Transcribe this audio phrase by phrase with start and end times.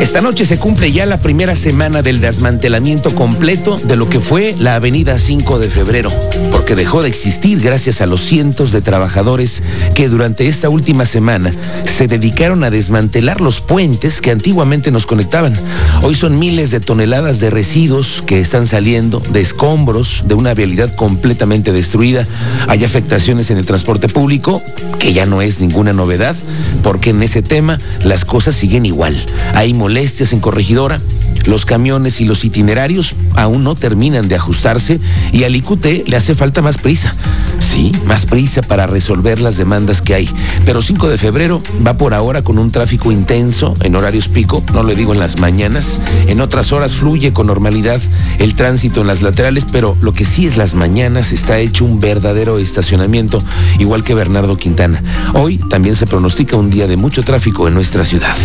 [0.00, 4.56] Esta noche se cumple ya la primera semana del desmantelamiento completo de lo que fue
[4.58, 6.10] la Avenida 5 de Febrero,
[6.50, 9.62] porque dejó de existir gracias a los cientos de trabajadores
[9.94, 11.52] que durante esta última semana
[11.84, 15.52] se dedicaron a desmantelar los puentes que antiguamente nos conectaban.
[16.00, 20.94] Hoy son miles de toneladas de residuos que están saliendo, de escombros, de una vialidad
[20.96, 22.26] completamente destruida.
[22.68, 24.62] Hay afectaciones en el transporte público,
[24.98, 26.36] que ya no es ninguna novedad,
[26.82, 29.14] porque en ese tema las cosas siguen igual.
[29.54, 31.00] Hay en corregidora.
[31.46, 35.00] Los camiones y los itinerarios aún no terminan de ajustarse
[35.32, 37.14] y al IQT le hace falta más prisa.
[37.58, 40.30] Sí, más prisa para resolver las demandas que hay.
[40.64, 44.84] Pero 5 de febrero va por ahora con un tráfico intenso en horarios pico, no
[44.84, 45.98] le digo en las mañanas.
[46.28, 48.00] En otras horas fluye con normalidad
[48.38, 51.98] el tránsito en las laterales, pero lo que sí es las mañanas está hecho un
[51.98, 53.42] verdadero estacionamiento,
[53.78, 55.02] igual que Bernardo Quintana.
[55.34, 58.36] Hoy también se pronostica un día de mucho tráfico en nuestra ciudad.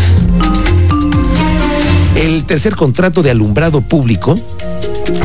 [2.15, 4.39] El tercer contrato de alumbrado público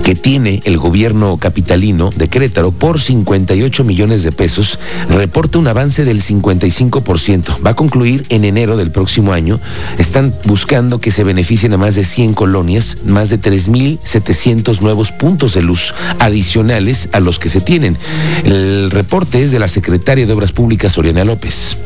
[0.03, 6.05] que tiene el gobierno capitalino de Querétaro por 58 millones de pesos reporta un avance
[6.05, 7.65] del 55%.
[7.65, 9.61] Va a concluir en enero del próximo año.
[9.99, 15.55] Están buscando que se beneficien a más de 100 colonias, más de 3.700 nuevos puntos
[15.55, 17.97] de luz adicionales a los que se tienen.
[18.45, 21.77] El reporte es de la secretaria de Obras Públicas, Oriana López.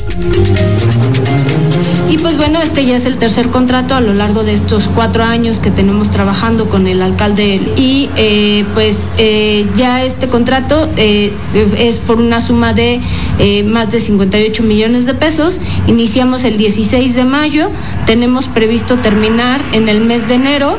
[2.09, 5.25] Y pues bueno, este ya es el tercer contrato a lo largo de estos cuatro
[5.25, 11.33] años que tenemos trabajando con el alcalde y eh, pues eh, ya este contrato eh,
[11.79, 13.01] es por una suma de
[13.67, 15.61] más de 58 millones de pesos.
[15.87, 17.71] Iniciamos el 16 de mayo,
[18.07, 20.77] tenemos previsto terminar en el mes de enero.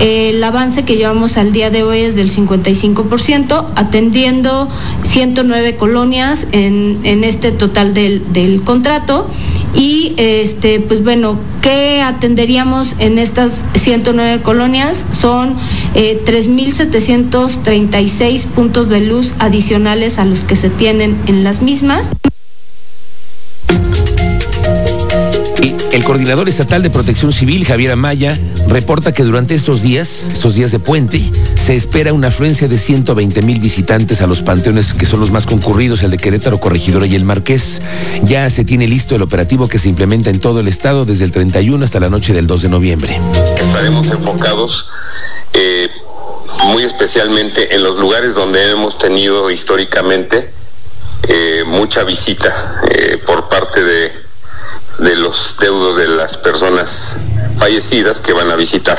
[0.00, 4.68] el avance que llevamos al día de hoy es del 55%, atendiendo
[5.02, 9.28] 109 colonias en, en este total del, del contrato.
[9.74, 15.06] Y este, pues bueno, ¿qué atenderíamos en estas 109 colonias?
[15.12, 15.54] Son
[15.94, 22.10] eh, 3.736 puntos de luz adicionales a los que se tienen en las mismas.
[25.92, 30.70] El coordinador estatal de protección civil, Javier Amaya, reporta que durante estos días, estos días
[30.70, 31.20] de puente,
[31.56, 35.46] se espera una afluencia de 120 mil visitantes a los panteones que son los más
[35.46, 37.80] concurridos, el de Querétaro, Corregidora y el Marqués.
[38.22, 41.32] Ya se tiene listo el operativo que se implementa en todo el estado desde el
[41.32, 43.20] 31 hasta la noche del 2 de noviembre.
[43.56, 44.88] Estaremos enfocados
[45.54, 45.88] eh,
[46.66, 50.50] muy especialmente en los lugares donde hemos tenido históricamente
[51.26, 54.28] eh, mucha visita eh, por parte de
[54.98, 57.16] de los deudos de las personas
[57.58, 58.98] fallecidas que van a visitar.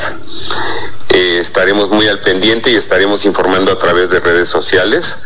[1.09, 5.17] Eh, estaremos muy al pendiente y estaremos informando a través de redes sociales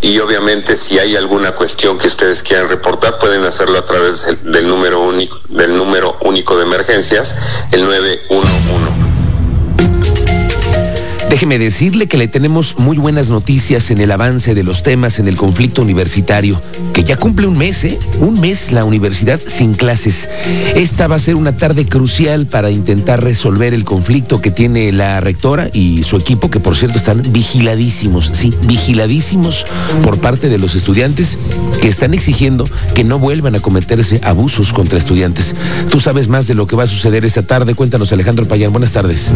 [0.00, 4.66] y obviamente si hay alguna cuestión que ustedes quieran reportar pueden hacerlo a través del,
[4.66, 7.34] número único del número único de emergencias
[7.72, 8.97] el 911.
[11.38, 15.28] Déjeme decirle que le tenemos muy buenas noticias en el avance de los temas en
[15.28, 16.60] el conflicto universitario,
[16.92, 17.96] que ya cumple un mes, ¿eh?
[18.18, 20.28] Un mes la universidad sin clases.
[20.74, 25.20] Esta va a ser una tarde crucial para intentar resolver el conflicto que tiene la
[25.20, 29.64] rectora y su equipo, que por cierto están vigiladísimos, sí, vigiladísimos
[30.02, 31.38] por parte de los estudiantes
[31.80, 35.54] que están exigiendo que no vuelvan a cometerse abusos contra estudiantes.
[35.88, 37.76] Tú sabes más de lo que va a suceder esta tarde.
[37.76, 38.72] Cuéntanos, Alejandro Payán.
[38.72, 39.32] Buenas tardes.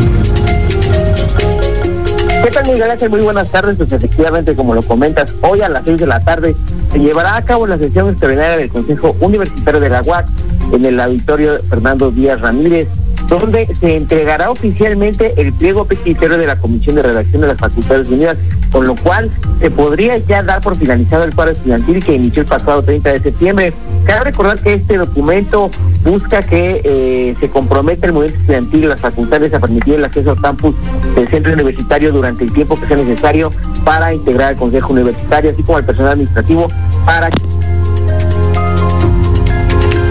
[2.42, 3.08] ¿Qué tal, Miguel Ángel?
[3.08, 3.76] Muy buenas tardes.
[3.76, 6.56] Pues efectivamente, como lo comentas, hoy a las seis de la tarde
[6.90, 10.26] se llevará a cabo la sesión extraordinaria del Consejo Universitario de la UAC
[10.72, 12.88] en el auditorio Fernando Díaz Ramírez,
[13.28, 18.08] donde se entregará oficialmente el pliego petitorio de la Comisión de Redacción de las Facultades
[18.08, 18.36] Unidas,
[18.72, 22.48] con lo cual se podría ya dar por finalizado el paro estudiantil que inició el
[22.48, 23.72] pasado 30 de septiembre.
[24.04, 25.70] Cabe recordar que este documento
[26.04, 30.32] busca que eh, se comprometa el movimiento estudiantil y las facultades a permitir el acceso
[30.32, 30.74] al campus
[31.14, 33.52] del centro universitario durante el tiempo que sea necesario
[33.84, 36.68] para integrar al Consejo Universitario, así como al personal administrativo,
[37.04, 37.30] para,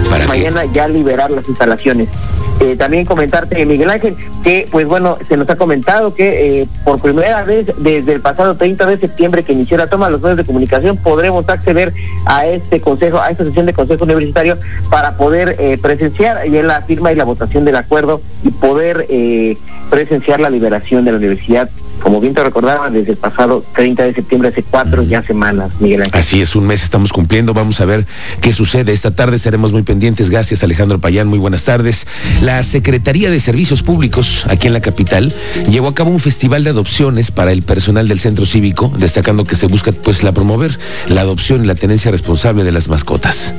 [0.09, 0.27] ¿Para qué?
[0.27, 2.09] mañana ya liberar las instalaciones.
[2.61, 6.99] Eh, también comentarte, Miguel Ángel, que pues bueno, se nos ha comentado que eh, por
[6.99, 10.37] primera vez desde el pasado 30 de septiembre que inició la toma de los medios
[10.37, 11.91] de comunicación podremos acceder
[12.27, 14.59] a este consejo, a esta sesión de consejo universitario
[14.91, 19.07] para poder eh, presenciar ya la firma y la votación del acuerdo y poder
[19.89, 21.67] presenciar la liberación de la universidad
[22.01, 26.01] como bien te recordaba, desde el pasado 30 de septiembre, hace cuatro ya semanas, Miguel
[26.01, 26.19] Ángel.
[26.19, 28.06] Así es, un mes estamos cumpliendo, vamos a ver
[28.42, 28.92] qué sucede.
[28.92, 30.30] Esta tarde estaremos muy pendientes.
[30.30, 32.07] Gracias, Alejandro Payán, muy buenas tardes.
[32.42, 35.33] La Secretaría de Servicios Públicos, aquí en la capital,
[35.69, 39.56] llevó a cabo un festival de adopciones para el personal del centro cívico, destacando que
[39.56, 43.54] se busca pues la promover la adopción y la tenencia responsable de las mascotas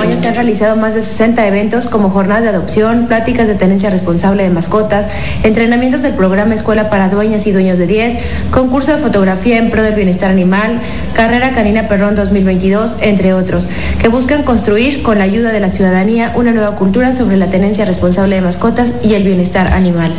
[0.00, 3.88] año se han realizado más de 60 eventos como jornadas de adopción, pláticas de tenencia
[3.88, 5.08] responsable de mascotas,
[5.42, 8.16] entrenamientos del programa Escuela para Dueñas y Dueños de 10,
[8.50, 10.80] concurso de fotografía en pro del bienestar animal,
[11.14, 16.32] carrera canina perrón 2022, entre otros, que buscan construir con la ayuda de la ciudadanía
[16.36, 20.12] una nueva cultura sobre la tenencia responsable de mascotas y el bienestar animal.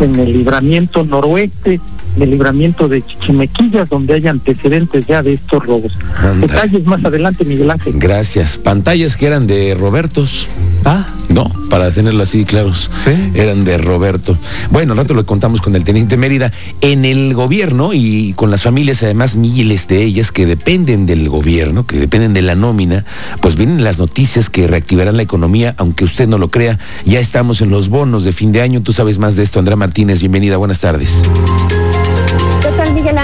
[0.00, 1.80] En el libramiento noroeste
[2.18, 5.92] el libramiento de Chichimequillas, donde hay antecedentes ya de estos robos.
[6.40, 7.94] Detalles más adelante, Miguel Ángel.
[7.96, 8.58] Gracias.
[8.58, 10.48] Pantallas que eran de Robertos.
[10.84, 11.06] Ah.
[11.28, 12.90] No, para tenerlo así claros.
[12.96, 13.10] Sí.
[13.34, 14.36] Eran de Roberto.
[14.70, 16.52] Bueno, al rato lo contamos con el teniente Mérida.
[16.80, 21.86] En el gobierno y con las familias, además, miles de ellas que dependen del gobierno,
[21.86, 23.04] que dependen de la nómina,
[23.40, 26.78] pues vienen las noticias que reactivarán la economía, aunque usted no lo crea.
[27.04, 28.82] Ya estamos en los bonos de fin de año.
[28.82, 30.20] Tú sabes más de esto, Andrea Martínez.
[30.20, 31.22] Bienvenida, buenas tardes.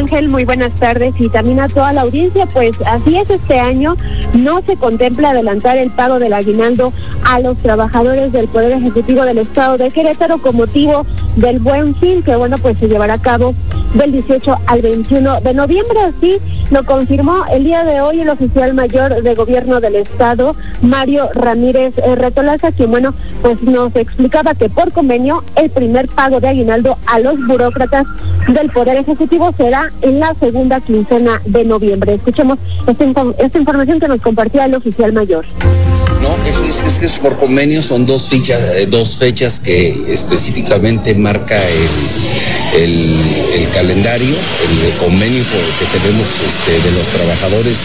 [0.06, 0.28] Ángel?
[0.28, 2.46] Muy buenas tardes y también a toda la audiencia.
[2.46, 3.96] Pues así es, este año
[4.34, 6.92] no se contempla adelantar el pago del aguinaldo
[7.24, 11.04] a los trabajadores del Poder Ejecutivo del Estado de Querétaro con motivo
[11.34, 13.52] del Buen Fin, que bueno, pues se llevará a cabo
[13.94, 16.00] del 18 al 21 de noviembre.
[16.00, 16.38] Así
[16.70, 21.94] lo confirmó el día de hoy el oficial mayor de gobierno del Estado, Mario Ramírez
[21.98, 26.96] eh, Retolaza, quien bueno, pues nos explicaba que por convenio el primer pago de aguinaldo
[27.06, 28.06] a los burócratas
[28.48, 32.14] del Poder Ejecutivo será en la segunda quincena de noviembre.
[32.14, 35.44] Escuchemos esta, información que nos compartía el oficial mayor.
[36.20, 41.14] No, es, es, que es por convenio, son dos, fichas, eh, dos fechas que específicamente
[41.14, 41.56] marca
[42.74, 45.42] el, calendario, el convenio
[45.78, 47.76] que tenemos este, de los trabajadores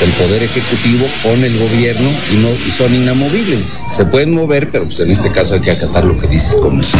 [0.00, 3.60] del Poder Ejecutivo con el gobierno y, no, y son inamovibles.
[3.90, 6.60] Se pueden mover, pero pues en este caso hay que acatar lo que dice el
[6.60, 6.98] comercio.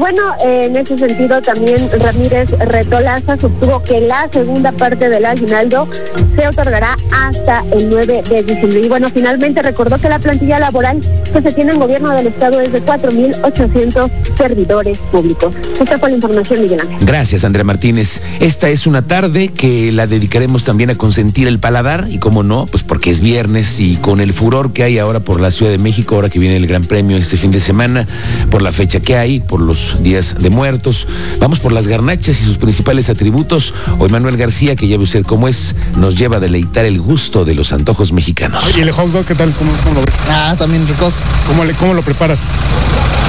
[0.00, 5.86] Bueno, en ese sentido también Ramírez Retolaza sostuvo que la segunda parte del aguinaldo
[6.34, 8.80] se otorgará hasta el 9 de diciembre.
[8.80, 12.62] Y bueno, finalmente recordó que la plantilla laboral que se tiene en gobierno del Estado
[12.62, 15.54] es de 4.800 servidores públicos.
[15.78, 17.06] Esta fue la información, Miguel Ángel.
[17.06, 18.22] Gracias, Andrea Martínez.
[18.40, 22.64] Esta es una tarde que la dedicaremos también a consentir el paladar y como no,
[22.64, 25.78] pues porque es viernes y con el furor que hay ahora por la Ciudad de
[25.78, 28.06] México, ahora que viene el Gran Premio este fin de semana,
[28.50, 31.06] por la fecha que hay, por los días de muertos.
[31.38, 33.74] Vamos por las garnachas y sus principales atributos.
[33.98, 37.44] Hoy Manuel García, que ya ve usted cómo es, nos lleva a deleitar el gusto
[37.44, 38.64] de los antojos mexicanos.
[38.76, 39.52] ¿Y el hot dog qué tal?
[39.52, 40.14] ¿Cómo, lo ves?
[40.28, 41.20] Ah, también ricos.
[41.46, 42.44] ¿Cómo, le, ¿Cómo lo preparas?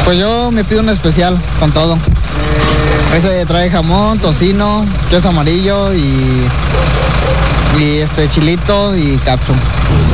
[0.06, 1.98] Pues yo me pido un especial con todo.
[3.14, 6.48] Eh, Ese trae jamón, tocino, queso amarillo y
[7.80, 9.54] y este chilito y capsu.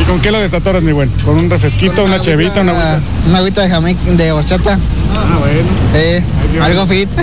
[0.01, 1.09] ¿Y con qué lo desatoras, mi buen?
[1.25, 3.01] ¿Con un refresquito, una, chevita, una agüita?
[3.27, 4.79] Una agüita de jamón de horchata.
[5.15, 6.63] Ah, bueno.
[6.63, 7.09] algo fit.